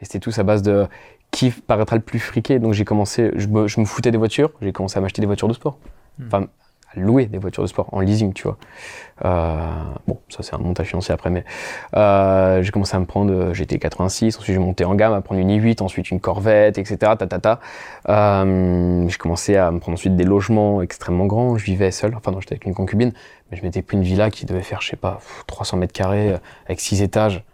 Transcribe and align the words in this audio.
Et 0.00 0.04
c'était 0.04 0.20
tous 0.20 0.38
à 0.38 0.42
base 0.42 0.62
de 0.62 0.86
qui 1.30 1.50
paraîtra 1.50 1.96
le 1.96 2.02
plus 2.02 2.18
friqué. 2.18 2.58
Donc 2.58 2.72
j'ai 2.72 2.84
commencé, 2.84 3.30
je 3.36 3.46
me, 3.48 3.66
je 3.66 3.80
me 3.80 3.84
foutais 3.84 4.10
des 4.10 4.18
voitures, 4.18 4.50
j'ai 4.62 4.72
commencé 4.72 4.98
à 4.98 5.00
m'acheter 5.00 5.20
des 5.20 5.26
voitures 5.26 5.48
de 5.48 5.52
sport. 5.52 5.78
Hmm. 6.18 6.26
Enfin, 6.26 6.46
à 6.94 6.98
louer 6.98 7.26
des 7.26 7.38
voitures 7.38 7.62
de 7.62 7.68
sport 7.68 7.88
en 7.92 8.00
leasing, 8.00 8.32
tu 8.32 8.44
vois. 8.44 8.56
Euh, 9.24 9.58
bon, 10.06 10.18
ça 10.28 10.42
c'est 10.42 10.54
un 10.54 10.58
montage 10.58 10.88
financier 10.88 11.12
après, 11.12 11.28
mais 11.28 11.44
euh, 11.94 12.62
j'ai 12.62 12.70
commencé 12.70 12.96
à 12.96 13.00
me 13.00 13.04
prendre 13.04 13.32
euh, 13.32 13.52
GT 13.52 13.78
86, 13.78 14.38
ensuite 14.38 14.54
j'ai 14.54 14.60
monté 14.60 14.84
en 14.84 14.94
gamme 14.94 15.12
à 15.12 15.20
prendre 15.20 15.40
une 15.40 15.50
i8, 15.50 15.82
ensuite 15.82 16.10
une 16.10 16.20
Corvette, 16.20 16.78
etc. 16.78 16.96
Ta, 16.96 17.16
ta, 17.16 17.38
ta. 17.38 17.60
Euh, 18.08 19.06
j'ai 19.06 19.18
commencé 19.18 19.56
à 19.56 19.70
me 19.70 19.80
prendre 19.80 19.96
ensuite 19.96 20.16
des 20.16 20.24
logements 20.24 20.80
extrêmement 20.80 21.26
grands. 21.26 21.58
Je 21.58 21.64
vivais 21.64 21.90
seul, 21.90 22.14
enfin 22.14 22.30
non, 22.30 22.40
j'étais 22.40 22.54
avec 22.54 22.64
une 22.64 22.74
concubine, 22.74 23.12
mais 23.50 23.58
je 23.58 23.62
m'étais 23.62 23.82
pris 23.82 23.96
une 23.96 24.02
villa 24.02 24.30
qui 24.30 24.46
devait 24.46 24.62
faire, 24.62 24.80
je 24.80 24.88
sais 24.88 24.96
pas, 24.96 25.16
pff, 25.16 25.44
300 25.46 25.76
mètres 25.76 25.92
carrés 25.92 26.34
avec 26.66 26.80
6 26.80 27.02
étages. 27.02 27.44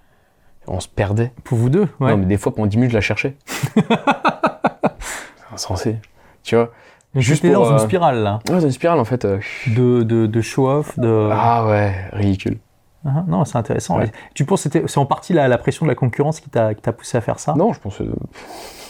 On 0.67 0.81
se 0.81 0.89
perdait. 0.89 1.33
Pour 1.45 1.59
vous 1.59 1.69
deux, 1.69 1.89
ouais. 2.01 2.11
Non, 2.11 2.17
mais 2.17 2.27
des 2.27 2.37
fois 2.39 2.55
pendant 2.55 2.67
10 2.67 2.77
minutes, 2.77 2.91
je 2.91 2.97
la 2.97 3.01
cherchais. 3.01 3.37
c'est 3.77 5.55
insensé, 5.55 5.97
tu 6.43 6.57
vois. 6.57 6.71
Juste 7.15 7.43
pour, 7.45 7.53
dans 7.53 7.69
une 7.71 7.75
euh, 7.77 7.79
spirale 7.79 8.23
là, 8.25 8.41
Ouais, 8.49 8.59
c'est 8.59 8.67
une 8.67 8.73
spirale 8.73 8.99
en 8.99 9.05
fait. 9.05 9.25
euh, 9.25 9.39
de, 9.69 10.03
de, 10.03 10.27
de 10.27 10.41
show-off, 10.41 10.99
de. 10.99 11.29
Ah 11.33 11.67
ouais, 11.69 11.95
ridicule. 12.13 12.59
Ah, 13.07 13.23
non, 13.29 13.45
c'est 13.45 13.57
intéressant. 13.59 13.99
Ouais. 13.99 14.11
Tu 14.35 14.45
penses 14.45 14.67
que 14.69 14.87
c'est 14.89 14.99
en 14.99 15.07
partie 15.07 15.33
la, 15.33 15.47
la 15.47 15.59
pression 15.59 15.85
de 15.87 15.91
la 15.91 15.95
concurrence 15.95 16.41
qui 16.41 16.49
t'a 16.51 16.75
qui 16.75 16.81
t'a 16.83 16.93
poussé 16.93 17.17
à 17.19 17.21
faire 17.21 17.39
ça? 17.39 17.55
Non, 17.57 17.73
je 17.73 17.79
pense 17.81 17.99
que 17.99 18.05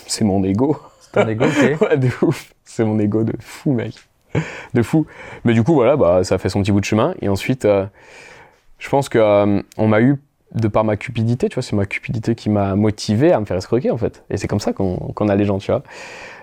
c'est 0.06 0.24
mon 0.24 0.42
ego. 0.44 0.78
C'est 1.00 1.20
un 1.20 1.28
ego, 1.28 1.44
ok. 1.44 1.80
Ouais, 1.88 1.96
de 1.98 2.08
ouf. 2.22 2.54
C'est 2.64 2.84
mon 2.84 2.98
ego 2.98 3.24
de 3.24 3.34
fou, 3.40 3.72
mec. 3.72 3.94
De 4.72 4.82
fou. 4.82 5.06
Mais 5.44 5.52
du 5.52 5.62
coup, 5.62 5.74
voilà, 5.74 5.96
bah, 5.96 6.24
ça 6.24 6.36
a 6.36 6.38
fait 6.38 6.48
son 6.48 6.62
petit 6.62 6.72
bout 6.72 6.80
de 6.80 6.84
chemin. 6.84 7.14
Et 7.20 7.28
ensuite, 7.28 7.64
euh, 7.66 7.86
je 8.78 8.88
pense 8.88 9.08
que 9.08 9.18
euh, 9.18 9.60
on 9.76 9.86
m'a 9.88 10.00
eu 10.00 10.20
de 10.54 10.68
par 10.68 10.84
ma 10.84 10.96
cupidité, 10.96 11.48
tu 11.48 11.54
vois, 11.54 11.62
c'est 11.62 11.76
ma 11.76 11.86
cupidité 11.86 12.34
qui 12.34 12.48
m'a 12.48 12.76
motivé 12.76 13.32
à 13.32 13.40
me 13.40 13.44
faire 13.44 13.56
escroquer, 13.56 13.90
en 13.90 13.98
fait. 13.98 14.24
Et 14.30 14.36
c'est 14.36 14.48
comme 14.48 14.60
ça 14.60 14.72
qu'on 14.72 15.28
a 15.28 15.34
les 15.34 15.44
gens, 15.44 15.58
tu 15.58 15.70
vois. 15.70 15.82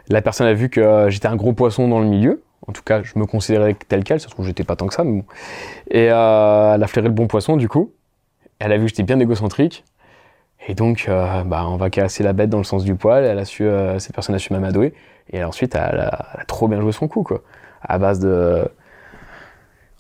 La 0.10 0.22
personne 0.22 0.48
a 0.48 0.54
vu 0.54 0.70
que 0.70 0.82
euh, 0.82 1.10
j'étais 1.10 1.28
un 1.28 1.36
gros 1.36 1.54
poisson 1.54 1.88
dans 1.88 2.00
le 2.00 2.08
milieu. 2.08 2.44
En 2.68 2.74
tout 2.74 2.84
cas, 2.84 3.02
je 3.02 3.18
me 3.18 3.26
considérais 3.26 3.76
tel 3.88 4.04
quel. 4.04 4.20
Ça 4.20 4.28
se 4.28 4.34
trouve, 4.34 4.46
j'étais 4.46 4.64
pas 4.64 4.76
tant 4.76 4.88
que 4.88 4.94
ça, 4.94 5.04
mais 5.04 5.22
bon. 5.22 5.26
Et 5.90 6.10
euh, 6.12 6.76
elle 6.76 6.84
a 6.84 6.88
flairé 6.88 7.08
le 7.08 7.14
bon 7.14 7.28
poisson, 7.28 7.56
du 7.56 7.70
coup. 7.70 7.94
Elle 8.60 8.74
a 8.74 8.78
vu 8.78 8.84
que 8.84 8.90
j'étais 8.90 9.04
bien 9.04 9.20
égocentrique. 9.20 9.86
Et 10.68 10.76
donc, 10.76 11.06
euh, 11.08 11.44
bah, 11.44 11.66
on 11.68 11.78
va 11.78 11.90
casser 11.90 12.24
la 12.24 12.34
bête 12.34 12.50
dans 12.50 12.58
le 12.58 12.64
sens 12.64 12.84
du 12.84 12.96
poil. 12.96 13.24
Elle 13.24 13.40
a 13.40 13.46
su, 13.46 13.66
cette 13.98 14.14
personne 14.14 14.36
a 14.36 14.40
su 14.40 14.52
m'amadouer. 14.54 14.94
Et 15.32 15.44
ensuite, 15.44 15.74
elle 15.76 15.82
a, 15.82 16.28
elle 16.34 16.42
a 16.42 16.46
trop 16.46 16.68
bien 16.68 16.82
joué 16.82 16.92
son 16.92 17.08
coup, 17.08 17.24
quoi. 17.24 17.42
À 17.82 17.98
base 17.98 18.20
de 18.20 18.68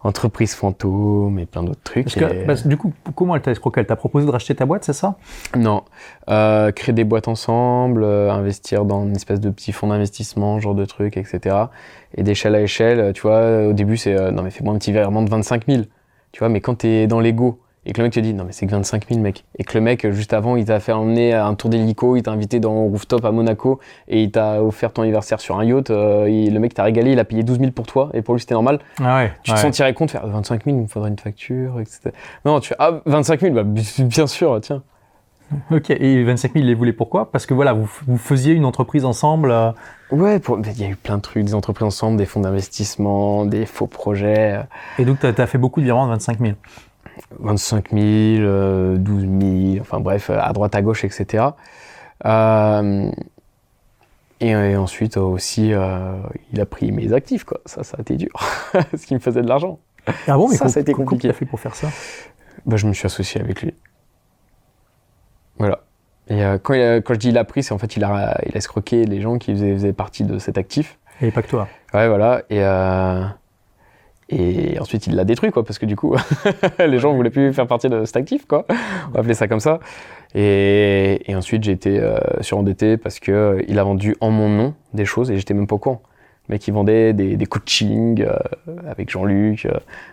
entreprise 0.03 0.53
fantôme 0.55 1.38
et 1.39 1.45
plein 1.45 1.63
d'autres 1.63 1.83
trucs. 1.83 2.05
Parce 2.05 2.16
que, 2.16 2.25
Et- 2.25 2.45
que 2.63 2.67
du 2.67 2.77
coup, 2.77 2.91
comment 3.16 3.35
elle 3.35 3.41
t'a 3.41 3.52
escroqué 3.52 3.81
Elle 3.81 3.85
t'a 3.88 3.95
proposé 3.95 4.25
de 4.25 4.31
racheter 4.31 4.55
ta 4.55 4.66
boîte, 4.66 4.83
c'est 4.83 4.94
ça? 4.94 5.16
Non. 5.55 5.83
Euh, 6.30 6.71
créer 6.71 6.94
des 6.94 7.03
boîtes 7.03 7.27
ensemble, 7.27 8.03
euh, 8.03 8.31
investir 8.31 8.85
dans 8.85 9.03
une 9.05 9.16
espèce 9.16 9.39
de 9.39 9.49
petit 9.49 9.72
fonds 9.72 9.88
d'investissement, 9.88 10.59
genre 10.59 10.75
de 10.75 10.85
trucs, 10.85 11.17
etc. 11.17 11.55
Et 12.16 12.23
d'échelle 12.23 12.55
à 12.55 12.61
échelle, 12.61 13.13
tu 13.13 13.22
vois, 13.22 13.67
au 13.67 13.73
début, 13.73 13.97
c'est 13.97 14.16
euh, 14.16 14.31
non, 14.31 14.41
mais 14.44 14.49
fais-moi 14.49 14.73
un 14.73 14.77
petit 14.77 14.91
virement 14.91 15.22
de 15.22 15.29
25 15.29 15.66
000. 15.67 15.83
Tu 16.31 16.39
vois, 16.39 16.49
mais 16.49 16.61
quand 16.61 16.75
t'es 16.75 17.07
dans 17.07 17.19
l'ego 17.19 17.59
et 17.85 17.93
que 17.93 17.97
le 17.97 18.03
mec 18.05 18.13
te 18.13 18.19
dit 18.19 18.33
non, 18.33 18.43
mais 18.43 18.51
c'est 18.51 18.65
que 18.67 18.71
25 18.71 19.07
000, 19.09 19.19
mec. 19.21 19.43
Et 19.57 19.63
que 19.63 19.75
le 19.77 19.81
mec, 19.83 20.07
juste 20.11 20.33
avant, 20.33 20.55
il 20.55 20.65
t'a 20.65 20.79
fait 20.79 20.91
emmener 20.91 21.33
à 21.33 21.45
un 21.47 21.55
tour 21.55 21.69
d'hélico, 21.69 22.15
il 22.15 22.21
t'a 22.23 22.31
invité 22.31 22.59
dans 22.59 22.71
un 22.73 22.89
rooftop 22.89 23.25
à 23.25 23.31
Monaco 23.31 23.79
et 24.07 24.21
il 24.21 24.31
t'a 24.31 24.61
offert 24.63 24.93
ton 24.93 25.01
anniversaire 25.01 25.39
sur 25.39 25.57
un 25.59 25.63
yacht. 25.65 25.89
euh, 25.89 26.27
il- 26.29 26.53
le 26.53 26.59
mec 26.59 26.73
t'a 26.73 26.83
régalé, 26.83 27.13
il 27.13 27.19
a 27.19 27.25
payé 27.25 27.43
12 27.43 27.59
000 27.59 27.71
pour 27.71 27.88
toi 27.88 28.09
et 28.13 28.21
pour 28.21 28.35
lui, 28.35 28.41
c'était 28.41 28.53
normal. 28.53 28.79
Ah 29.01 29.17
ouais. 29.17 29.31
Tu 29.43 29.51
te 29.51 29.55
sentirais 29.61 29.93
compte 29.93 30.09
de 30.09 30.11
faire 30.11 30.27
25 30.27 30.65
000, 30.65 30.77
il 30.77 30.83
me 30.83 30.88
faudrait 30.88 31.09
une 31.09 31.17
facture, 31.19 31.79
etc. 31.79 32.11
Non, 32.45 32.59
tu 32.59 32.69
fais 32.69 32.75
ah, 32.77 33.01
25 33.05 33.39
000, 33.41 33.53
bah, 33.55 33.63
bien 33.63 34.27
sûr, 34.27 34.59
tiens. 34.61 34.83
Ok, 35.71 35.89
et 35.89 36.23
25 36.23 36.53
000, 36.53 36.63
il 36.63 36.67
les 36.67 36.73
voulait 36.73 36.94
pourquoi? 36.94 37.31
Parce 37.31 37.45
que 37.45 37.53
voilà, 37.53 37.73
vous, 37.73 37.89
vous 38.07 38.17
faisiez 38.17 38.53
une 38.53 38.66
entreprise 38.66 39.05
ensemble. 39.05 39.52
euh, 39.52 39.71
Ouais, 40.11 40.39
pour- 40.39 40.59
il 40.59 40.80
y 40.80 40.83
a 40.83 40.89
eu 40.89 40.95
plein 40.95 41.17
de 41.17 41.21
trucs, 41.21 41.44
des 41.44 41.55
entreprises 41.55 41.85
ensemble, 41.88 42.17
des 42.17 42.25
fonds 42.25 42.41
d'investissement, 42.41 43.45
des 43.45 43.66
faux 43.66 43.88
projets. 43.88 44.53
euh, 44.57 44.63
et 44.99 45.06
donc, 45.06 45.19
tu 45.19 45.25
as, 45.28 45.47
fait 45.47 45.57
beaucoup 45.57 45.79
de 45.79 45.85
virements 45.85 46.06
de 46.06 46.12
25 46.12 46.39
000. 46.39 46.53
25 47.39 47.91
000, 47.91 48.01
euh, 48.03 48.97
12 48.97 49.22
000, 49.73 49.81
enfin 49.81 50.00
bref, 50.00 50.29
euh, 50.29 50.38
à 50.41 50.51
droite, 50.53 50.75
à 50.75 50.81
gauche, 50.81 51.03
etc. 51.03 51.45
Et, 54.39 54.50
et 54.50 54.75
ensuite 54.75 55.18
aussi, 55.18 55.68
il 55.69 56.62
a 56.62 56.66
pris 56.66 56.91
mes 56.91 57.13
actifs, 57.13 57.44
quoi. 57.44 57.59
Ça, 57.66 57.83
ça 57.83 57.97
a 57.97 58.01
été 58.01 58.16
dur. 58.16 58.31
Ce 58.97 59.06
qui 59.06 59.13
me 59.13 59.19
faisait 59.19 59.41
de 59.41 59.47
l'argent. 59.47 59.79
Ah 60.28 60.35
bon, 60.35 60.47
mais 60.50 60.56
Ça, 60.56 60.68
ça 60.68 60.79
a 60.79 60.81
été 60.81 60.94
comment 60.94 61.06
compliqué. 61.06 61.28
tu 61.28 61.31
as 61.31 61.38
fait 61.38 61.45
pour 61.45 61.59
faire 61.59 61.75
ça? 61.75 61.89
Bah, 62.66 62.75
je 62.78 62.88
me 62.88 62.94
suis 62.94 63.06
associé 63.06 63.39
avec 63.39 63.62
lui. 63.62 63.73
Et 66.41 66.46
euh, 66.46 66.57
quand, 66.57 66.74
il 66.74 66.81
a- 66.81 67.02
quand 67.02 67.13
je 67.13 67.19
dis 67.19 67.29
il 67.29 67.38
a 67.38 67.44
pris, 67.44 67.62
c'est 67.62 67.74
en 67.74 67.78
fait 67.78 67.96
il 67.96 68.03
a, 68.03 68.40
il 68.47 68.53
a 68.53 68.57
escroqué 68.57 69.06
les 69.06 69.22
gens 69.22 69.38
qui 69.38 69.52
faisaient, 69.53 69.74
faisaient 69.74 69.94
partie 69.94 70.24
de 70.24 70.40
cet 70.40 70.57
actif. 70.57 70.97
Et 71.22 71.29
pas 71.29 71.41
que 71.44 71.47
toi. 71.50 71.68
Ouais, 71.94 72.07
voilà. 72.07 72.41
Et, 72.50 72.63
euh, 72.63 73.24
et 74.29 74.80
ensuite, 74.80 75.07
il 75.07 75.16
l'a 75.16 75.25
détruit, 75.25 75.51
quoi, 75.51 75.63
parce 75.66 75.78
que 75.78 75.85
du 75.85 75.96
coup, 75.97 76.16
les 76.80 76.97
gens 77.00 77.13
voulaient 77.13 77.30
plus 77.30 77.53
faire 77.53 77.68
partie 77.68 77.90
de 77.90 78.06
cet 78.06 78.16
actif, 78.16 78.47
quoi. 78.47 78.66
On 78.69 79.12
va 79.12 79.19
appeler 79.19 79.34
ça 79.34 79.47
comme 79.47 79.59
ça. 79.59 79.80
Et, 80.34 81.22
et 81.30 81.35
ensuite, 81.35 81.63
j'ai 81.63 81.74
été 81.74 82.00
euh, 82.00 82.18
surendetté 82.40 82.96
parce 82.97 83.19
que 83.19 83.63
il 83.68 83.78
a 83.78 83.84
vendu 83.84 84.16
en 84.22 84.31
mon 84.31 84.47
nom 84.50 84.74
des 84.94 85.03
choses 85.06 85.30
et 85.30 85.38
j'étais 85.38 85.53
même 85.53 85.68
pas 85.68 85.75
au 85.75 85.80
courant. 85.80 86.01
Le 86.47 86.53
mec, 86.56 86.66
il 86.68 86.74
vendait 86.74 87.13
des, 87.13 87.35
des 87.35 87.46
coachings 87.46 88.25
avec 88.88 89.09
Jean-Luc, 89.12 89.66
euh, 89.66 89.72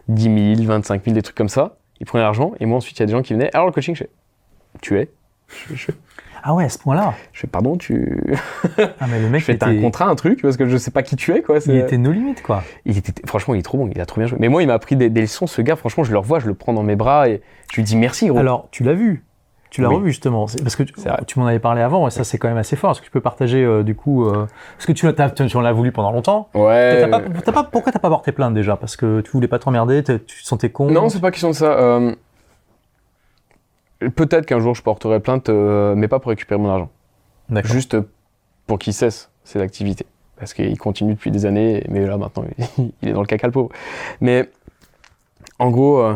10 0.09 0.57
000, 0.57 0.69
25 0.69 1.05
000, 1.05 1.15
des 1.15 1.23
trucs 1.23 1.37
comme 1.37 1.49
ça. 1.49 1.77
Il 2.01 2.07
prenait 2.07 2.23
l'argent 2.25 2.53
et 2.61 2.67
moi, 2.67 2.77
ensuite, 2.79 2.99
il 2.99 3.01
y 3.01 3.05
a 3.05 3.07
des 3.07 3.13
gens 3.13 3.23
qui 3.23 3.33
venaient. 3.35 3.51
Alors, 3.55 3.67
le 3.67 3.73
coaching, 3.73 3.95
je 3.95 4.01
fais, 4.05 4.11
tu 4.83 4.99
es 4.99 5.09
je, 5.49 5.75
je, 5.75 5.87
Ah 6.43 6.55
ouais, 6.55 6.65
à 6.65 6.69
ce 6.69 6.79
point-là. 6.79 7.15
je 7.33 7.41
fais, 7.41 7.47
pardon, 7.47 7.77
tu. 7.77 8.23
Ah, 8.79 9.07
mais 9.11 9.21
le 9.21 9.29
mec, 9.29 9.43
Je 9.47 9.53
t'as 9.53 9.67
un 9.67 9.73
était, 9.73 9.81
contrat, 9.83 10.07
un 10.07 10.15
truc, 10.15 10.43
parce 10.43 10.57
que 10.57 10.67
je 10.67 10.77
sais 10.77 10.91
pas 10.91 11.03
qui 11.03 11.17
tu 11.17 11.33
es, 11.35 11.43
quoi. 11.43 11.59
il 11.67 11.77
était 11.77 11.99
no 11.99 12.13
limite, 12.13 12.43
quoi. 12.43 12.63
il 12.85 12.97
était, 12.99 13.13
franchement, 13.27 13.55
il 13.55 13.59
est 13.61 13.63
trop 13.63 13.79
bon, 13.79 13.89
il 13.93 14.01
a 14.01 14.07
trop 14.07 14.21
bien 14.21 14.29
joué. 14.29 14.39
Mais 14.41 14.49
moi, 14.49 14.63
il 14.63 14.67
m'a 14.67 14.75
appris 14.75 14.97
des, 14.97 15.11
des 15.11 15.23
leçons, 15.23 15.47
ce 15.47 15.63
gars, 15.63 15.77
franchement, 15.77 16.05
je 16.05 16.13
le 16.13 16.19
revois, 16.19 16.39
je 16.39 16.47
le 16.47 16.55
prends 16.55 16.73
dans 16.73 16.83
mes 16.83 16.97
bras 16.97 17.29
et 17.29 17.41
je 17.71 17.77
lui 17.77 17.83
dis 17.83 17.97
merci, 17.97 18.29
gros. 18.29 18.39
Alors, 18.39 18.69
tu 18.71 18.83
l'as 18.85 18.95
vu. 18.95 19.25
Tu 19.71 19.83
l'as 19.83 19.89
Oui. 19.91 19.97
revu 19.97 20.09
justement, 20.13 20.47
parce 20.63 20.77
que 20.77 20.83
tu, 20.83 21.39
m'en 21.39 21.47
avais 21.47 21.59
parlé 21.59 21.83
avant, 21.83 22.09
et 22.09 22.11
ça 22.11 22.25
c'est 22.25 22.39
quand 22.39 22.49
même 22.49 22.57
assez 22.57 22.75
fort. 22.75 22.93
Est-ce 22.93 23.01
que 23.01 23.05
tu 23.05 23.11
peux 23.11 23.21
partager 23.21 23.63
euh, 23.63 23.83
du 23.83 23.95
coup, 23.95 24.25
euh, 24.27 24.47
parce 24.79 24.87
que 24.87 24.93
tu, 24.93 25.05
l'as- 25.05 25.73
voulu 25.73 25.93
pendant 25.93 26.11
longtemps. 26.11 26.49
ouais. 26.55 27.07
T'as 27.45 27.53
pas, 27.53 27.65
pourquoi 27.65 27.93
t'as 27.93 27.99
pas 27.99 28.09
porté 28.09 28.33
plainte 28.33 28.55
déjà? 28.55 28.77
Parce 28.77 28.97
que 28.97 29.21
tu 29.21 29.31
voulais 29.31 29.47
pas 29.47 29.59
t'emmerder, 29.59 30.03
tu 30.03 30.19
te 30.21 30.33
sentais 30.43 30.71
con. 30.71 30.91
Non, 30.91 31.11
c'est 31.11 31.21
pas 31.21 31.31
question 31.31 31.51
de 31.51 31.55
ça. 31.55 31.73
euh, 31.73 32.15
Peut-être 33.99 34.47
qu'un 34.47 34.61
jour 34.61 34.75
je 34.75 34.83
porterai 34.83 35.21
plainte, 35.21 35.49
euh, 35.49 35.95
mais 35.95 36.09
pas 36.09 36.21
pour 36.21 36.31
récupérer 36.31 36.61
mon 36.61 36.69
argent. 36.69 36.91
Juste 37.65 37.97
pour 38.67 38.79
qu'il 38.79 38.93
cesse 38.93 39.31
ses 39.45 39.61
activités. 39.61 40.07
Parce 40.37 40.55
qu'il 40.55 40.79
continue 40.79 41.15
depuis 41.15 41.31
des 41.31 41.47
années, 41.47 41.85
mais 41.89 42.07
là 42.07 42.17
maintenant, 42.17 42.45
il 43.03 43.09
est 43.09 43.13
dans 43.13 43.23
le 43.23 43.27
caca 43.27 43.47
le 43.49 43.53
pauvre. 43.53 43.71
Mais 44.21 44.49
en 45.59 45.71
gros, 45.71 45.99
euh, 45.99 46.15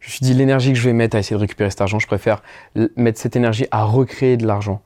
je 0.00 0.08
me 0.08 0.10
suis 0.10 0.20
dit, 0.20 0.32
l'énergie 0.32 0.72
que 0.72 0.78
je 0.78 0.84
vais 0.84 0.94
mettre 0.94 1.16
à 1.16 1.18
essayer 1.18 1.36
de 1.36 1.40
récupérer 1.40 1.70
cet 1.70 1.82
argent, 1.82 1.98
je 1.98 2.06
préfère 2.06 2.42
mettre 2.96 3.18
cette 3.18 3.36
énergie 3.36 3.66
à 3.70 3.84
recréer 3.84 4.36
de 4.36 4.46
l'argent. 4.46 4.80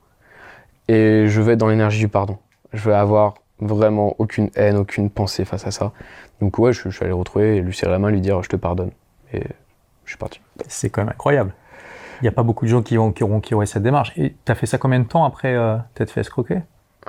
Et 0.89 1.27
je 1.27 1.41
vais 1.41 1.53
être 1.53 1.59
dans 1.59 1.69
l'énergie 1.69 1.99
du 1.99 2.09
pardon. 2.09 2.37
Je 2.73 2.89
vais 2.89 2.95
avoir 2.95 3.35
vraiment 3.59 4.15
aucune 4.17 4.49
haine, 4.55 4.75
aucune 4.75 5.09
pensée 5.09 5.45
face 5.45 5.65
à 5.65 5.71
ça. 5.71 5.93
Donc 6.41 6.57
ouais, 6.59 6.73
je, 6.73 6.89
je 6.89 6.89
suis 6.89 7.03
allé 7.03 7.11
le 7.11 7.15
retrouver, 7.15 7.61
lui 7.61 7.73
serrer 7.73 7.91
la 7.91 7.99
main, 7.99 8.09
lui 8.09 8.19
dire, 8.19 8.43
je 8.43 8.49
te 8.49 8.57
pardonne. 8.57 8.91
Et 9.31 9.43
je 10.03 10.11
suis 10.11 10.17
parti. 10.17 10.41
C'est 10.67 10.89
quand 10.89 11.01
même 11.01 11.09
incroyable. 11.09 11.53
Il 12.23 12.27
n'y 12.27 12.29
a 12.29 12.31
pas 12.31 12.43
beaucoup 12.43 12.63
de 12.63 12.69
gens 12.69 12.81
qui, 12.81 12.97
ont, 12.97 13.11
qui, 13.11 13.21
auront, 13.25 13.41
qui 13.41 13.53
auraient 13.53 13.65
cette 13.65 13.83
démarche. 13.83 14.13
Et 14.15 14.33
t'as 14.45 14.55
fait 14.55 14.65
ça 14.65 14.77
combien 14.77 14.99
de 14.99 15.03
temps 15.03 15.25
après 15.25 15.53
euh, 15.55 15.75
t'être 15.93 16.09
fait 16.09 16.21
escroquer? 16.21 16.59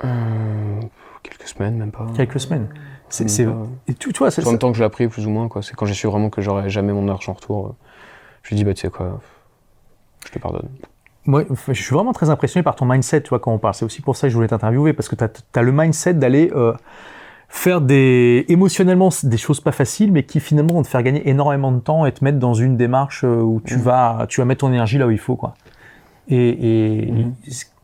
Euh, 0.03 0.81
quelques 1.23 1.47
semaines, 1.47 1.77
même 1.77 1.93
pas. 1.93 2.05
Quelques 2.17 2.41
semaines. 2.41 2.67
C'est, 3.07 3.29
c'est- 3.29 3.47
et 3.87 3.93
tu, 3.93 4.11
tu 4.11 4.19
vois, 4.19 4.29
c'est, 4.29 4.45
En 4.45 4.49
même 4.49 4.59
temps 4.59 4.71
que 4.71 4.75
je 4.77 4.81
l'ai 4.81 4.85
appris, 4.85 5.07
plus 5.07 5.25
ou 5.25 5.29
moins, 5.29 5.47
quoi. 5.47 5.61
C'est 5.61 5.73
quand 5.73 5.85
j'ai 5.85 5.93
su 5.93 6.05
vraiment 6.07 6.29
que 6.29 6.41
j'aurais 6.41 6.69
jamais 6.69 6.91
mon 6.91 7.07
argent 7.07 7.31
en 7.31 7.35
retour. 7.35 7.67
euh, 7.67 7.71
je 8.43 8.49
lui 8.49 8.55
ai 8.55 8.57
dit, 8.57 8.63
bah, 8.65 8.73
tu 8.73 8.81
sais 8.81 8.89
quoi, 8.89 9.21
je 10.25 10.31
te 10.33 10.39
pardonne. 10.39 10.67
Moi, 11.25 11.43
je 11.69 11.81
suis 11.81 11.95
vraiment 11.95 12.11
très 12.11 12.29
impressionné 12.29 12.61
par 12.63 12.75
ton 12.75 12.83
mindset, 12.85 13.21
tu 13.21 13.29
vois, 13.29 13.39
quand 13.39 13.53
on 13.53 13.57
parle. 13.57 13.73
C'est 13.73 13.85
aussi 13.85 14.01
pour 14.01 14.17
ça 14.17 14.27
que 14.27 14.31
je 14.31 14.35
voulais 14.35 14.49
t'interviewer, 14.49 14.91
parce 14.91 15.07
que 15.07 15.15
tu 15.15 15.23
as, 15.23 15.61
le 15.61 15.71
mindset 15.71 16.15
d'aller 16.15 16.51
euh, 16.53 16.73
faire 17.55 17.81
des, 17.81 18.45
émotionnellement 18.49 19.09
des 19.23 19.37
choses 19.37 19.59
pas 19.61 19.71
faciles, 19.71 20.11
mais 20.11 20.23
qui 20.23 20.39
finalement 20.39 20.73
vont 20.75 20.83
te 20.83 20.87
faire 20.87 21.01
gagner 21.03 21.27
énormément 21.29 21.71
de 21.71 21.79
temps 21.79 22.05
et 22.05 22.11
te 22.11 22.23
mettre 22.23 22.37
dans 22.37 22.53
une 22.53 22.77
démarche 22.77 23.23
euh, 23.23 23.37
où 23.41 23.61
tu, 23.65 23.75
Mhm. 23.77 23.81
vas, 23.81 24.25
tu 24.29 24.41
vas 24.41 24.45
mettre 24.45 24.61
ton 24.61 24.69
énergie 24.69 24.97
là 24.97 25.07
où 25.07 25.11
il 25.11 25.17
faut, 25.17 25.35
quoi. 25.35 25.55
Et, 26.27 27.05
et 27.07 27.11
Mhm. 27.11 27.33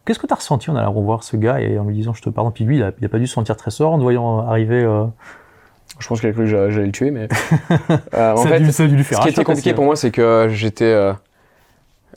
qu'est-ce 0.06 0.20
que 0.20 0.28
tu 0.28 0.34
as 0.34 0.36
ressenti 0.36 0.70
en 0.70 0.76
allant 0.76 0.92
revoir 0.92 1.24
ce 1.24 1.38
gars 1.38 1.62
et 1.62 1.80
en 1.80 1.86
lui 1.86 1.96
disant 1.96 2.14
je 2.14 2.22
te 2.22 2.30
pardonne? 2.30 2.54
Puis 2.54 2.64
lui, 2.66 2.78
il 2.78 2.84
a, 2.84 2.92
il 3.00 3.06
a 3.06 3.10
pas 3.10 3.18
dû 3.20 3.28
se 3.28 3.34
sentir 3.34 3.56
très 3.56 3.72
sort 3.72 3.94
en 3.94 3.98
te 3.98 4.04
voyant 4.04 4.40
arriver. 4.40 4.84
euh, 4.84 5.06
Je 6.00 6.08
pense 6.08 6.20
qu'il 6.20 6.30
a 6.30 6.34
cru 6.34 6.42
que 6.44 6.48
j'a- 6.50 6.70
j'allais 6.70 6.88
le 6.88 6.92
tuer, 6.92 7.12
mais. 7.12 7.28
Euh, 8.14 8.34
en 8.34 8.38
ça, 8.38 8.50
a 8.50 8.52
fait, 8.54 8.60
dû, 8.60 8.72
ça 8.72 8.84
a 8.84 8.88
dû 8.88 8.96
lui 8.96 9.04
ce 9.04 9.10
faire 9.10 9.20
qui 9.22 9.28
un 9.28 9.32
était 9.32 9.44
compliqué 9.44 9.70
aussi, 9.70 9.76
pour 9.76 9.86
moi, 9.86 9.96
c'est 9.96 10.12
que 10.12 10.48
j'étais. 10.50 10.84
euh, 10.86 11.14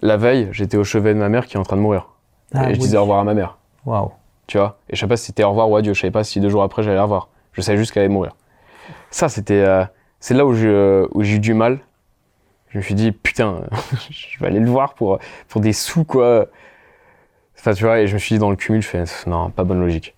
la 0.03 0.17
veille, 0.17 0.49
j'étais 0.53 0.77
au 0.77 0.85
chevet 0.85 1.15
de 1.15 1.19
ma 1.21 1.29
mère 1.29 1.47
qui 1.47 1.57
est 1.57 1.61
en 1.61 1.62
train 1.62 1.77
de 1.77 1.81
mourir. 1.83 2.09
Ah, 2.55 2.71
et 2.71 2.75
je 2.75 2.81
disais 2.81 2.97
au 2.97 3.03
revoir 3.03 3.21
à 3.21 3.25
ma 3.25 3.35
mère, 3.35 3.59
Waouh. 3.87 4.11
tu 4.47 4.59
vois? 4.59 4.79
Et 4.91 4.97
je 4.97 5.00
savais 5.00 5.11
pas 5.11 5.17
si 5.17 5.27
c'était 5.27 5.45
au 5.45 5.50
revoir 5.50 5.71
ou 5.71 5.77
adieu. 5.77 5.95
Je 5.95 6.00
savais 6.00 6.11
pas 6.11 6.25
si 6.25 6.41
deux 6.41 6.49
jours 6.49 6.62
après 6.62 6.83
j'allais 6.83 6.97
la 6.97 7.03
revoir. 7.05 7.29
Je 7.55 7.61
savais 7.61 7.79
juste 7.79 7.93
qu'elle 7.93 8.03
allait 8.03 8.12
mourir. 8.12 8.37
Ça, 9.11 9.29
c'était. 9.29 9.55
euh, 9.61 9.85
c'est 10.21 10.35
là 10.35 10.47
où 10.47 10.55
j'ai 10.55 11.35
eu 11.35 11.39
du 11.39 11.55
mal. 11.55 11.81
Je 12.71 12.79
me 12.79 12.83
suis 12.83 12.95
dit, 12.95 13.12
putain, 13.12 13.62
je 14.11 14.39
vais 14.41 14.47
aller 14.47 14.59
le 14.59 14.69
voir 14.69 14.95
pour, 14.95 15.19
pour 15.49 15.61
des 15.61 15.73
sous, 15.73 16.05
quoi. 16.05 16.47
Enfin, 17.56 17.73
tu 17.73 17.85
vois, 17.85 18.01
et 18.01 18.06
je 18.06 18.15
me 18.15 18.19
suis 18.19 18.35
dit 18.35 18.39
dans 18.39 18.51
le 18.51 18.56
cumul, 18.56 18.83
je 18.83 18.89
fais 18.89 19.05
non, 19.27 19.51
pas 19.51 19.65
bonne 19.65 19.81
logique. 19.81 20.15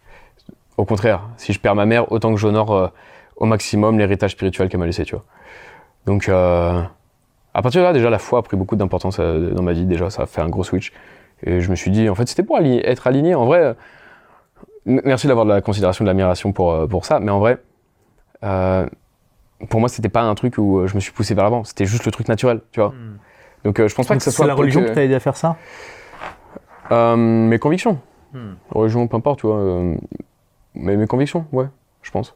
Au 0.76 0.84
contraire, 0.84 1.22
si 1.36 1.52
je 1.52 1.60
perds 1.60 1.74
ma 1.74 1.86
mère, 1.86 2.10
autant 2.12 2.32
que 2.32 2.40
j'honore 2.40 2.72
euh, 2.72 2.88
au 3.36 3.46
maximum 3.46 3.98
l'héritage 3.98 4.32
spirituel 4.32 4.68
qu'elle 4.68 4.80
m'a 4.80 4.86
laissé, 4.86 5.04
tu 5.04 5.14
vois. 5.14 5.24
Donc, 6.06 6.28
euh, 6.28 6.80
à 7.52 7.62
partir 7.62 7.82
de 7.82 7.86
là, 7.86 7.92
déjà, 7.92 8.08
la 8.10 8.18
foi 8.18 8.38
a 8.38 8.42
pris 8.42 8.56
beaucoup 8.56 8.76
d'importance 8.76 9.18
dans 9.18 9.62
ma 9.62 9.72
vie. 9.72 9.84
Déjà, 9.84 10.08
ça 10.08 10.22
a 10.22 10.26
fait 10.26 10.40
un 10.40 10.48
gros 10.48 10.64
switch. 10.64 10.92
Et 11.42 11.60
je 11.60 11.70
me 11.70 11.76
suis 11.76 11.90
dit, 11.90 12.08
en 12.08 12.14
fait, 12.14 12.26
c'était 12.28 12.42
pour 12.42 12.58
être 12.58 13.06
aligné. 13.06 13.34
En 13.34 13.44
vrai, 13.44 13.74
merci 14.86 15.26
d'avoir 15.26 15.44
de 15.46 15.50
la 15.50 15.60
considération, 15.60 16.04
de 16.04 16.08
l'admiration 16.08 16.52
pour, 16.52 16.72
euh, 16.72 16.86
pour 16.86 17.04
ça. 17.04 17.20
Mais 17.20 17.30
en 17.30 17.38
vrai, 17.40 17.58
euh, 18.44 18.86
pour 19.68 19.80
moi, 19.80 19.88
c'était 19.88 20.08
pas 20.08 20.22
un 20.22 20.34
truc 20.34 20.54
où 20.58 20.78
euh, 20.78 20.86
je 20.86 20.94
me 20.94 21.00
suis 21.00 21.12
poussé 21.12 21.34
vers 21.34 21.44
l'avant. 21.44 21.64
C'était 21.64 21.84
juste 21.86 22.04
le 22.06 22.12
truc 22.12 22.28
naturel, 22.28 22.60
tu 22.72 22.80
vois. 22.80 22.94
Donc, 23.64 23.80
euh, 23.80 23.88
je 23.88 23.94
pense 23.94 24.06
pas 24.06 24.14
Donc, 24.14 24.20
que 24.20 24.24
ce 24.24 24.30
c'est 24.30 24.36
soit 24.36 24.46
la 24.46 24.54
religion 24.54 24.82
que- 24.82 24.88
qui 24.88 24.94
t'a 24.94 25.02
aidé 25.04 25.14
à 25.14 25.20
faire 25.20 25.36
ça? 25.36 25.56
Euh, 26.92 27.16
mes 27.16 27.58
convictions. 27.58 27.98
Hmm. 28.32 28.54
Religion, 28.70 29.06
peu 29.08 29.16
importe, 29.16 29.40
tu 29.40 29.46
vois. 29.46 29.58
mais 30.74 30.96
mes 30.96 31.06
convictions, 31.06 31.46
ouais, 31.52 31.66
je 32.02 32.10
pense. 32.10 32.34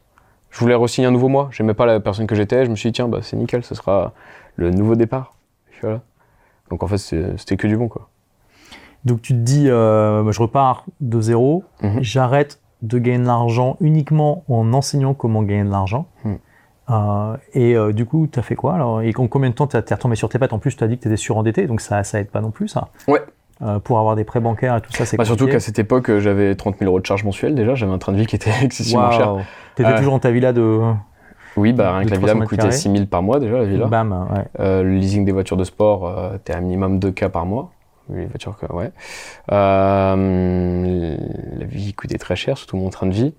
Je 0.49 0.59
voulais 0.59 0.75
re-signer 0.75 1.07
un 1.07 1.11
nouveau 1.11 1.29
moi. 1.29 1.47
J'aimais 1.51 1.73
pas 1.73 1.85
la 1.85 1.99
personne 1.99 2.27
que 2.27 2.35
j'étais. 2.35 2.65
Je 2.65 2.69
me 2.71 2.75
suis 2.75 2.89
dit, 2.89 2.93
tiens, 2.93 3.07
bah, 3.07 3.19
c'est 3.21 3.37
nickel, 3.37 3.63
ce 3.63 3.75
sera 3.75 4.13
le 4.57 4.71
nouveau 4.71 4.95
départ. 4.95 5.35
Voilà. 5.81 6.01
Donc 6.69 6.83
en 6.83 6.87
fait, 6.87 6.97
c'était 6.97 7.55
que 7.57 7.67
du 7.67 7.77
bon, 7.77 7.87
quoi. 7.87 8.09
Donc 9.05 9.21
tu 9.21 9.33
te 9.33 9.39
dis, 9.39 9.65
euh, 9.67 10.23
bah, 10.23 10.31
je 10.31 10.41
repars 10.41 10.85
de 10.99 11.21
zéro, 11.21 11.63
Mhm. 11.81 11.99
j'arrête 12.01 12.59
de 12.81 12.97
gagner 12.99 13.19
de 13.19 13.25
l'argent 13.27 13.77
uniquement 13.79 14.43
en 14.49 14.73
enseignant 14.73 15.13
comment 15.13 15.43
gagner 15.43 15.63
de 15.63 15.69
l'argent. 15.71 16.05
Mhm. 16.25 16.37
Euh, 16.89 17.37
et 17.53 17.75
euh, 17.75 17.93
du 17.93 18.05
coup, 18.05 18.27
tu 18.31 18.37
as 18.39 18.41
fait 18.41 18.55
quoi 18.55 18.73
alors? 18.73 19.01
Et 19.01 19.13
en 19.17 19.27
combien 19.27 19.49
de 19.49 19.55
temps 19.55 19.67
tu 19.67 19.77
es 19.77 19.79
retombé 19.93 20.15
sur 20.15 20.29
tes 20.29 20.39
pattes? 20.39 20.53
En 20.53 20.59
plus, 20.59 20.75
tu 20.75 20.83
as 20.83 20.87
dit 20.87 20.97
que 20.97 21.03
tu 21.03 21.07
étais 21.07 21.17
surendetté, 21.17 21.67
donc 21.67 21.79
ça, 21.81 22.03
ça 22.03 22.19
aide 22.19 22.29
pas 22.29 22.41
non 22.41 22.51
plus, 22.51 22.67
ça. 22.67 22.89
Ouais. 23.07 23.21
Euh, 23.61 23.77
pour 23.79 23.99
avoir 23.99 24.15
des 24.15 24.23
prêts 24.23 24.39
bancaires 24.39 24.75
et 24.77 24.81
tout 24.81 24.91
ça, 24.91 25.05
c'est 25.05 25.17
Bah, 25.17 25.23
surtout 25.25 25.45
qu'à 25.47 25.59
cette 25.59 25.77
époque, 25.77 26.17
j'avais 26.17 26.55
30 26.55 26.77
000 26.79 26.89
euros 26.89 26.99
de 26.99 27.05
charges 27.05 27.23
mensuelles 27.23 27.53
déjà. 27.55 27.75
J'avais 27.75 27.91
un 27.93 27.99
train 27.99 28.11
de 28.11 28.17
vie 28.17 28.25
qui 28.25 28.35
était 28.35 28.49
excessivement 28.63 29.11
cher. 29.11 29.35
T'étais 29.75 29.89
Ouais. 29.89 29.97
toujours 29.97 30.13
dans 30.13 30.19
ta 30.19 30.31
villa 30.31 30.51
de. 30.51 30.79
Oui, 31.57 31.71
bah, 31.73 31.93
rien 31.97 32.05
que 32.05 32.09
la 32.09 32.15
300 32.17 32.21
villa 32.33 32.33
me 32.41 32.45
coûtait 32.47 32.61
carrés. 32.63 32.71
6 32.71 32.91
000 32.91 33.05
par 33.05 33.21
mois 33.21 33.39
déjà, 33.39 33.57
la 33.59 33.65
villa. 33.65 33.85
Bam, 33.85 34.27
ouais. 34.33 34.45
Le 34.83 34.95
leasing 34.95 35.23
des 35.25 35.31
voitures 35.31 35.57
de 35.57 35.63
sport, 35.63 36.07
euh, 36.07 36.37
t'es 36.43 36.53
à 36.53 36.59
minimum 36.59 36.97
2K 36.99 37.29
par 37.29 37.45
mois. 37.45 37.71
Les 38.13 38.25
voitures, 38.25 38.55
ouais. 38.71 38.91
Euh, 39.51 41.15
la 41.57 41.65
vie 41.65 41.93
coûtait 41.93 42.17
très 42.17 42.35
cher, 42.35 42.57
surtout 42.57 42.77
mon 42.77 42.89
train 42.89 43.07
de 43.07 43.13
vie. 43.13 43.33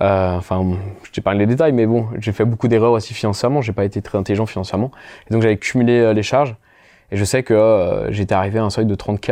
Euh, 0.00 0.36
enfin, 0.36 0.64
je 1.12 1.20
parlé 1.20 1.40
des 1.40 1.46
détails, 1.54 1.72
mais 1.72 1.86
bon, 1.86 2.06
j'ai 2.18 2.32
fait 2.32 2.44
beaucoup 2.44 2.68
d'erreurs 2.68 2.92
aussi 2.92 3.14
financièrement. 3.14 3.60
J'ai 3.60 3.72
pas 3.72 3.84
été 3.84 4.00
très 4.02 4.18
intelligent 4.18 4.46
financièrement. 4.46 4.90
Et 5.28 5.34
donc, 5.34 5.42
j'avais 5.42 5.58
cumulé 5.58 5.98
euh, 6.00 6.12
les 6.12 6.22
charges. 6.22 6.56
Et 7.10 7.16
je 7.16 7.24
sais 7.24 7.42
que 7.42 8.06
j'étais 8.08 8.34
arrivé 8.34 8.58
à 8.58 8.64
un 8.64 8.70
seuil 8.70 8.86
de 8.86 8.94
30K 8.94 9.30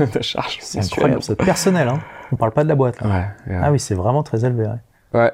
euh, 0.00 0.06
de 0.14 0.20
charges. 0.22 0.58
C'est 0.60 0.80
incroyable, 0.80 1.22
c'est 1.22 1.36
personnel, 1.36 1.88
hein. 1.88 2.00
On 2.32 2.36
parle 2.36 2.50
pas 2.52 2.64
de 2.64 2.68
la 2.68 2.74
boîte. 2.74 3.00
là. 3.00 3.08
Ouais. 3.46 3.56
Ah 3.62 3.70
oui, 3.70 3.78
c'est 3.78 3.94
vraiment 3.94 4.22
très 4.24 4.44
élevé. 4.44 4.66
ouais. 4.66 5.20
Ouais. 5.20 5.32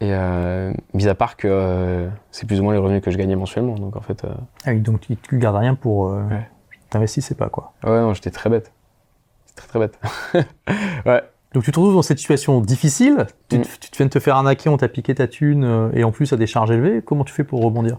Et 0.00 0.10
euh, 0.12 0.72
mis 0.94 1.08
à 1.08 1.14
part 1.16 1.36
que 1.36 1.48
euh, 1.50 2.08
c'est 2.30 2.46
plus 2.46 2.60
ou 2.60 2.62
moins 2.62 2.72
les 2.72 2.78
revenus 2.78 3.02
que 3.02 3.10
je 3.10 3.18
gagnais 3.18 3.34
mensuellement. 3.34 3.74
Donc, 3.74 3.96
en 3.96 4.00
fait, 4.00 4.24
euh, 4.24 4.28
Ah 4.64 4.70
oui, 4.70 4.80
donc 4.80 5.00
tu, 5.00 5.16
tu 5.16 5.38
gardes 5.38 5.56
rien 5.56 5.74
pour. 5.74 6.10
Ouais. 6.12 6.48
T'investissais 6.90 7.34
pas, 7.34 7.48
quoi. 7.48 7.72
ouais, 7.84 8.00
non, 8.00 8.14
j'étais 8.14 8.30
très 8.30 8.48
bête. 8.50 8.72
Très, 9.56 9.66
très 9.68 9.78
bête. 9.78 9.98
ouais. 11.06 11.22
Donc 11.54 11.64
tu 11.64 11.72
te 11.72 11.78
retrouves 11.80 11.94
dans 11.94 12.02
cette 12.02 12.18
situation 12.18 12.60
difficile, 12.60 13.26
tu, 13.48 13.58
Mm. 13.58 13.62
te- 13.62 13.68
tu 13.80 13.90
te 13.90 13.96
viens 13.96 14.06
de 14.06 14.10
te 14.10 14.20
faire 14.20 14.36
arnaquer, 14.36 14.68
on 14.68 14.76
t'a 14.76 14.88
piqué 14.88 15.14
ta 15.14 15.26
thune, 15.26 15.64
euh, 15.64 15.90
et 15.94 16.04
en 16.04 16.10
plus 16.12 16.32
à 16.32 16.36
des 16.36 16.46
charges 16.46 16.70
élevées, 16.70 17.00
comment 17.02 17.24
tu 17.24 17.32
fais 17.32 17.44
pour 17.44 17.62
rebondir? 17.62 17.98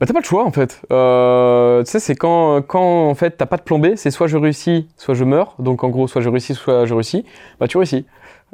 Bah 0.00 0.06
t'as 0.06 0.12
pas 0.12 0.20
le 0.20 0.24
choix 0.24 0.44
en 0.44 0.52
fait. 0.52 0.80
Euh, 0.92 1.82
tu 1.82 1.90
sais 1.90 1.98
c'est 1.98 2.14
quand, 2.14 2.62
quand 2.62 3.08
en 3.10 3.14
fait 3.16 3.32
t'as 3.36 3.46
pas 3.46 3.56
de 3.56 3.62
plan 3.62 3.80
B, 3.80 3.96
c'est 3.96 4.12
soit 4.12 4.28
je 4.28 4.36
réussis, 4.36 4.88
soit 4.96 5.14
je 5.14 5.24
meurs. 5.24 5.56
Donc 5.58 5.82
en 5.82 5.88
gros 5.88 6.06
soit 6.06 6.20
je 6.22 6.28
réussis, 6.28 6.54
soit 6.54 6.84
je 6.86 6.94
réussis. 6.94 7.24
Bah 7.58 7.66
tu 7.66 7.78
réussis. 7.78 8.06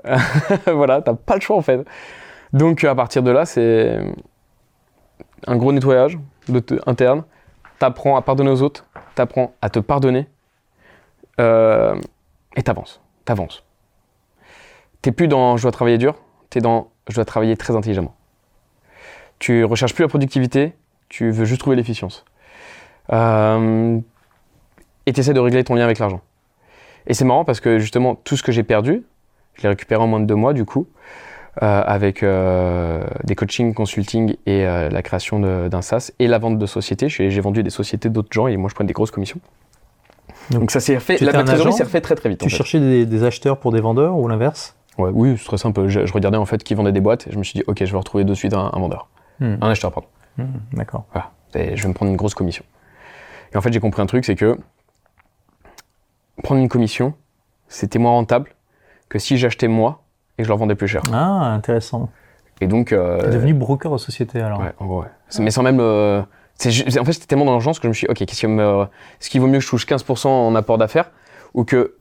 voilà, 0.66 1.02
t'as 1.02 1.12
pas 1.12 1.34
le 1.34 1.42
choix 1.42 1.56
en 1.56 1.62
fait. 1.62 1.84
Donc 2.54 2.82
à 2.84 2.94
partir 2.94 3.22
de 3.22 3.30
là 3.30 3.44
c'est 3.44 3.98
un 5.46 5.56
gros 5.56 5.70
nettoyage 5.72 6.18
de 6.48 6.62
interne. 6.86 7.24
T'apprends 7.78 8.16
à 8.16 8.22
pardonner 8.22 8.50
aux 8.50 8.62
autres, 8.62 8.86
t'apprends 9.14 9.54
à 9.60 9.68
te 9.68 9.78
pardonner 9.78 10.28
euh, 11.40 11.98
et 12.56 12.62
t'avances, 12.62 13.00
t'avances. 13.24 13.64
T'es 15.02 15.12
plus 15.12 15.28
dans 15.28 15.56
je 15.56 15.62
dois 15.62 15.72
travailler 15.72 15.98
dur, 15.98 16.16
t'es 16.50 16.60
dans 16.60 16.90
je 17.08 17.14
dois 17.14 17.24
travailler 17.24 17.56
très 17.56 17.76
intelligemment. 17.76 18.14
Tu 19.38 19.64
recherches 19.64 19.94
plus 19.94 20.02
la 20.02 20.08
productivité, 20.08 20.74
tu 21.08 21.30
veux 21.30 21.44
juste 21.44 21.60
trouver 21.60 21.76
l'efficience. 21.76 22.24
Euh, 23.12 23.98
et 25.06 25.12
tu 25.12 25.20
essaies 25.20 25.34
de 25.34 25.40
régler 25.40 25.64
ton 25.64 25.74
lien 25.74 25.84
avec 25.84 25.98
l'argent. 25.98 26.22
Et 27.06 27.14
c'est 27.14 27.24
marrant 27.24 27.44
parce 27.44 27.60
que 27.60 27.78
justement, 27.78 28.14
tout 28.14 28.36
ce 28.36 28.42
que 28.42 28.52
j'ai 28.52 28.62
perdu, 28.62 29.04
je 29.54 29.62
l'ai 29.62 29.68
récupéré 29.68 30.02
en 30.02 30.06
moins 30.06 30.20
de 30.20 30.26
deux 30.26 30.34
mois 30.34 30.52
du 30.52 30.64
coup, 30.64 30.86
avec 31.60 32.22
euh, 32.22 33.04
des 33.24 33.34
coachings, 33.34 33.74
consulting 33.74 34.36
et 34.46 34.66
euh, 34.66 34.88
la 34.90 35.02
création 35.02 35.38
d'un 35.40 35.82
SaaS 35.82 36.10
et 36.18 36.26
la 36.26 36.38
vente 36.38 36.58
de 36.58 36.66
sociétés. 36.66 37.08
J'ai 37.08 37.40
vendu 37.40 37.62
des 37.62 37.70
sociétés 37.70 38.08
d'autres 38.10 38.32
gens 38.32 38.46
et 38.48 38.56
moi 38.56 38.68
je 38.68 38.74
prends 38.74 38.84
des 38.84 38.92
grosses 38.92 39.10
commissions. 39.12 39.40
Donc, 40.50 40.60
Donc, 40.60 40.70
ça 40.72 40.80
s'est 40.80 40.96
refait, 40.96 41.16
la 41.20 41.32
trésorerie 41.44 41.72
s'est 41.72 41.84
refait 41.84 42.00
très 42.00 42.14
très 42.16 42.28
vite. 42.28 42.42
en 42.42 42.46
Tu 42.46 42.50
fait. 42.50 42.56
cherchais 42.56 42.80
des, 42.80 43.06
des 43.06 43.24
acheteurs 43.24 43.58
pour 43.58 43.72
des 43.72 43.80
vendeurs 43.80 44.16
ou 44.16 44.28
l'inverse? 44.28 44.76
Ouais, 44.98 45.10
oui, 45.12 45.36
c'est 45.38 45.44
très 45.46 45.58
simple. 45.58 45.88
Je, 45.88 46.04
je 46.06 46.12
regardais 46.12 46.36
en 46.38 46.44
fait 46.44 46.62
qui 46.62 46.74
vendait 46.74 46.92
des 46.92 47.00
boîtes 47.00 47.26
et 47.26 47.32
je 47.32 47.38
me 47.38 47.42
suis 47.44 47.54
dit, 47.58 47.64
ok, 47.66 47.78
je 47.84 47.90
vais 47.90 47.98
retrouver 47.98 48.24
de 48.24 48.34
suite 48.34 48.52
un, 48.52 48.70
un 48.72 48.78
vendeur. 48.78 49.08
Hmm. 49.40 49.54
Un 49.60 49.70
acheteur, 49.70 49.90
pardon. 49.92 50.08
Hmm, 50.38 50.44
D'accord. 50.74 51.04
Voilà. 51.12 51.30
Et 51.54 51.76
je 51.76 51.82
vais 51.82 51.88
me 51.88 51.94
prendre 51.94 52.10
une 52.10 52.16
grosse 52.16 52.34
commission. 52.34 52.64
Et 53.52 53.56
en 53.56 53.60
fait, 53.60 53.72
j'ai 53.72 53.80
compris 53.80 54.02
un 54.02 54.06
truc, 54.06 54.24
c'est 54.24 54.34
que 54.36 54.58
prendre 56.42 56.60
une 56.60 56.68
commission, 56.68 57.14
c'était 57.68 57.98
moins 57.98 58.10
rentable 58.12 58.50
que 59.08 59.18
si 59.18 59.38
j'achetais 59.38 59.68
moi 59.68 60.02
et 60.38 60.42
que 60.42 60.44
je 60.44 60.48
leur 60.48 60.58
vendais 60.58 60.74
plus 60.74 60.88
cher. 60.88 61.02
Ah, 61.12 61.52
intéressant. 61.52 62.10
Et 62.60 62.66
donc, 62.66 62.92
euh, 62.92 63.20
Tu 63.20 63.26
es 63.26 63.30
devenu 63.30 63.54
broker 63.54 63.92
de 63.92 63.98
société 63.98 64.40
alors. 64.40 64.60
ouais, 64.60 64.72
en 64.78 64.86
gros, 64.86 65.00
ouais. 65.02 65.08
Mais 65.40 65.50
sans 65.50 65.62
même. 65.62 65.78
euh, 65.80 66.22
c'est 66.56 66.98
en 66.98 67.04
fait, 67.04 67.12
j'étais 67.12 67.26
tellement 67.26 67.44
dans 67.44 67.50
l'urgence 67.52 67.78
que 67.80 67.84
je 67.84 67.88
me 67.88 67.94
suis 67.94 68.06
dit, 68.06 68.10
ok, 68.12 68.18
qu'est-ce 68.26 68.40
qui 68.40 68.46
me, 68.46 68.82
est-ce 69.20 69.28
qu'il 69.28 69.40
vaut 69.40 69.48
mieux 69.48 69.58
que 69.58 69.64
je 69.64 69.68
touche 69.68 69.86
15% 69.86 70.28
en 70.28 70.54
apport 70.54 70.78
d'affaires 70.78 71.10
ou 71.54 71.64
que 71.64 71.96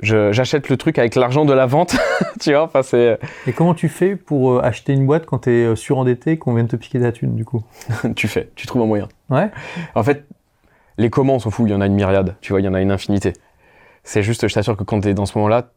j'achète 0.00 0.68
le 0.68 0.76
truc 0.76 0.98
avec 0.98 1.14
l'argent 1.16 1.44
de 1.44 1.52
la 1.52 1.66
vente 1.66 1.96
Tu 2.40 2.52
vois, 2.52 2.62
enfin, 2.62 2.82
c'est. 2.82 3.18
Et 3.46 3.52
comment 3.52 3.74
tu 3.74 3.88
fais 3.88 4.16
pour 4.16 4.52
euh, 4.52 4.60
acheter 4.62 4.92
une 4.92 5.06
boîte 5.06 5.26
quand 5.26 5.40
tu 5.40 5.50
es 5.50 5.76
surendetté 5.76 6.32
et 6.32 6.38
qu'on 6.38 6.54
vient 6.54 6.64
de 6.64 6.68
te 6.68 6.76
piquer 6.76 7.00
ta 7.00 7.12
thune 7.12 7.34
du 7.34 7.44
coup? 7.44 7.62
Tu 8.16 8.28
fais, 8.28 8.50
tu 8.54 8.66
trouves 8.66 8.82
un 8.82 8.86
moyen. 8.86 9.08
Ouais 9.28 9.50
En 9.94 10.02
fait, 10.02 10.24
les 10.98 11.10
comment, 11.10 11.34
on 11.34 11.38
s'en 11.40 11.50
fout, 11.50 11.68
il 11.68 11.72
y 11.72 11.74
en 11.74 11.80
a 11.80 11.86
une 11.86 11.94
myriade, 11.94 12.36
tu 12.40 12.52
vois, 12.52 12.60
il 12.60 12.64
y 12.64 12.68
en 12.68 12.74
a 12.74 12.80
une 12.80 12.92
infinité. 12.92 13.32
C'est 14.04 14.22
juste, 14.22 14.46
je 14.48 14.54
t'assure 14.54 14.76
que 14.76 14.84
quand 14.84 15.00
t'es 15.00 15.14
dans 15.14 15.26
ce 15.26 15.36
moment-là, 15.38 15.70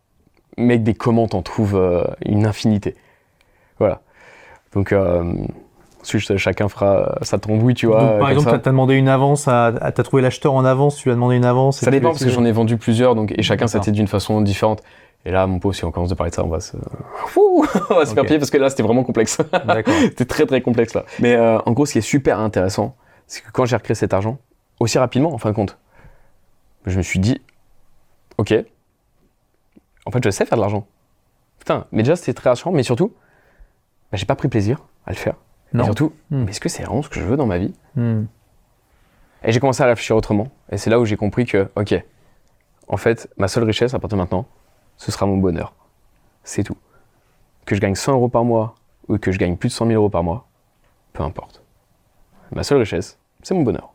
mec, 0.57 0.83
des 0.83 0.93
comment, 0.93 1.27
t'en 1.27 1.41
trouves 1.41 1.75
euh, 1.75 2.03
une 2.25 2.45
infinité. 2.45 2.95
Voilà. 3.79 4.01
Donc, 4.73 4.91
euh, 4.91 5.33
ensuite, 6.01 6.37
chacun 6.37 6.67
fera 6.69 6.95
euh, 6.97 7.05
sa 7.21 7.37
tambouille, 7.39 7.73
tu 7.73 7.87
vois. 7.87 8.01
Donc, 8.01 8.19
par 8.19 8.29
exemple, 8.29 8.49
ça. 8.51 8.59
tu 8.59 8.69
as 8.69 8.71
demandé 8.71 8.95
une 8.95 9.07
avance, 9.09 9.47
à, 9.47 9.67
à- 9.67 9.91
t'as 9.91 10.03
trouvé 10.03 10.21
l'acheteur 10.21 10.53
en 10.53 10.65
avance, 10.65 10.95
tu 10.97 11.05
lui 11.05 11.11
as 11.11 11.15
demandé 11.15 11.35
une 11.35 11.45
avance. 11.45 11.79
Ça 11.79 11.91
dépend 11.91 12.09
parce 12.09 12.23
que 12.23 12.29
j'en 12.29 12.45
ai 12.45 12.51
vendu 12.51 12.77
plusieurs, 12.77 13.15
donc, 13.15 13.33
et 13.37 13.41
chacun, 13.43 13.67
c'était 13.67 13.91
d'une 13.91 14.07
façon 14.07 14.41
différente. 14.41 14.81
Et 15.25 15.31
là, 15.31 15.47
mon 15.47 15.59
pauvre, 15.59 15.73
si 15.73 15.85
on 15.85 15.91
commence 15.91 16.09
de 16.09 16.15
parler 16.15 16.31
de 16.31 16.35
ça, 16.35 16.43
on 16.43 16.49
va 16.49 16.59
se, 16.59 16.75
Fou 17.27 17.65
on 17.89 17.95
va 17.95 18.05
se 18.05 18.13
faire 18.13 18.25
pied 18.25 18.37
parce 18.39 18.49
que 18.51 18.57
là, 18.57 18.69
c'était 18.69 18.83
vraiment 18.83 19.03
complexe. 19.05 19.37
D'accord. 19.65 19.93
C'était 20.01 20.25
très 20.25 20.45
très 20.45 20.59
complexe 20.61 20.93
là. 20.93 21.05
Mais 21.19 21.35
euh, 21.35 21.59
en 21.65 21.71
gros, 21.71 21.85
ce 21.85 21.93
qui 21.93 21.99
est 21.99 22.01
super 22.01 22.39
intéressant, 22.39 22.95
c'est 23.25 23.41
que 23.41 23.49
quand 23.53 23.63
j'ai 23.63 23.77
recréé 23.77 23.95
cet 23.95 24.13
argent, 24.13 24.37
aussi 24.81 24.97
rapidement 24.99 25.33
en 25.33 25.37
fin 25.37 25.49
de 25.51 25.55
compte, 25.55 25.77
je 26.85 26.97
me 26.97 27.01
suis 27.03 27.19
dit, 27.19 27.39
ok, 28.37 28.53
en 30.05 30.11
fait, 30.11 30.23
je 30.23 30.29
sais 30.29 30.45
faire 30.45 30.57
de 30.57 30.61
l'argent. 30.61 30.85
Putain, 31.59 31.85
mais 31.91 32.03
déjà 32.03 32.15
c'était 32.15 32.33
très 32.33 32.49
rassurant, 32.49 32.71
mais 32.73 32.83
surtout, 32.83 33.13
bah, 34.11 34.17
j'ai 34.17 34.25
pas 34.25 34.35
pris 34.35 34.47
plaisir 34.47 34.79
à 35.05 35.11
le 35.11 35.15
faire. 35.17 35.35
Non. 35.73 35.83
Et 35.83 35.85
surtout, 35.85 36.13
Hmm. 36.29 36.43
mais 36.43 36.51
est-ce 36.51 36.59
que 36.59 36.69
c'est 36.69 36.83
vraiment 36.83 37.01
ce 37.01 37.09
que 37.09 37.19
je 37.19 37.25
veux 37.25 37.37
dans 37.37 37.45
ma 37.47 37.57
vie? 37.57 37.73
Hmm. 37.95 38.25
Et 39.43 39.51
j'ai 39.51 39.59
commencé 39.59 39.81
à 39.83 39.87
réfléchir 39.87 40.15
autrement. 40.15 40.47
Et 40.71 40.77
c'est 40.77 40.89
là 40.89 40.99
où 40.99 41.05
j'ai 41.05 41.17
compris 41.17 41.45
que, 41.45 41.69
ok, 41.75 41.95
en 42.87 42.97
fait, 42.97 43.29
ma 43.37 43.47
seule 43.47 43.63
richesse 43.63 43.93
à 43.93 43.99
partir 43.99 44.17
de 44.17 44.21
maintenant, 44.21 44.45
ce 44.97 45.11
sera 45.11 45.25
mon 45.25 45.37
bonheur. 45.37 45.73
C'est 46.43 46.63
tout. 46.63 46.77
Que 47.65 47.75
je 47.75 47.81
gagne 47.81 47.95
100 47.95 48.13
euros 48.13 48.29
par 48.29 48.43
mois 48.43 48.75
ou 49.07 49.17
que 49.17 49.31
je 49.31 49.37
gagne 49.39 49.57
plus 49.57 49.69
de 49.69 49.73
100 49.73 49.87
000 49.87 49.99
euros 49.99 50.09
par 50.09 50.23
mois, 50.23 50.47
peu 51.13 51.23
importe. 51.23 51.61
Ma 52.51 52.63
seule 52.63 52.77
richesse, 52.79 53.17
c'est 53.41 53.53
mon 53.53 53.63
bonheur. 53.63 53.93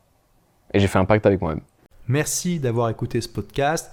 Et 0.75 0.81
j'ai 0.81 0.87
fait 0.88 0.99
un 0.99 1.05
pacte 1.05 1.25
avec 1.27 1.41
moi-même. 1.41 1.62
Merci 2.09 2.59
d'avoir 2.59 2.88
écouté 2.91 3.21
ce 3.21 3.29
podcast. 3.29 3.93